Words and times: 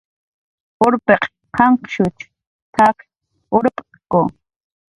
"Urpiq 0.85 1.23
qanqshuch 1.55 2.21
t""ak 2.75 2.97
urpt'ku" 3.55 4.21